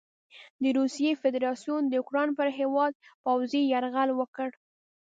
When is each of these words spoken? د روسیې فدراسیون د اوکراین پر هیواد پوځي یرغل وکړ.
د 0.63 0.63
روسیې 0.77 1.11
فدراسیون 1.21 1.81
د 1.87 1.93
اوکراین 2.01 2.29
پر 2.37 2.47
هیواد 2.59 2.93
پوځي 3.23 3.61
یرغل 3.73 4.09
وکړ. 4.15 4.49